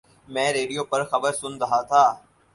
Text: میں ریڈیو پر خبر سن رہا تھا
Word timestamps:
میں 0.27 0.49
ریڈیو 0.53 0.83
پر 0.91 1.01
خبر 1.11 1.31
سن 1.41 1.53
رہا 1.61 1.81
تھا 1.89 2.03